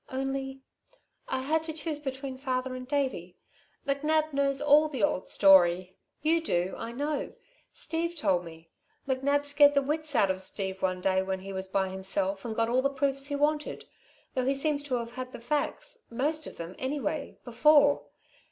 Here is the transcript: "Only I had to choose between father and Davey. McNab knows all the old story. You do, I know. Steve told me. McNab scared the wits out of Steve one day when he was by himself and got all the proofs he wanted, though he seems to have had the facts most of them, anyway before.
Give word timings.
"Only 0.09 0.63
I 1.27 1.43
had 1.43 1.61
to 1.65 1.73
choose 1.73 1.99
between 1.99 2.35
father 2.35 2.73
and 2.73 2.87
Davey. 2.87 3.37
McNab 3.85 4.33
knows 4.33 4.59
all 4.59 4.89
the 4.89 5.03
old 5.03 5.27
story. 5.27 5.93
You 6.23 6.41
do, 6.41 6.73
I 6.75 6.91
know. 6.91 7.33
Steve 7.71 8.15
told 8.15 8.43
me. 8.43 8.71
McNab 9.07 9.45
scared 9.45 9.75
the 9.75 9.83
wits 9.83 10.15
out 10.15 10.31
of 10.31 10.41
Steve 10.41 10.81
one 10.81 11.01
day 11.01 11.21
when 11.21 11.41
he 11.41 11.53
was 11.53 11.67
by 11.67 11.89
himself 11.89 12.43
and 12.43 12.55
got 12.55 12.67
all 12.67 12.81
the 12.81 12.89
proofs 12.89 13.27
he 13.27 13.35
wanted, 13.35 13.85
though 14.33 14.45
he 14.45 14.55
seems 14.55 14.81
to 14.81 14.95
have 14.95 15.11
had 15.13 15.33
the 15.33 15.39
facts 15.39 16.03
most 16.09 16.47
of 16.47 16.57
them, 16.57 16.73
anyway 16.79 17.37
before. 17.45 18.05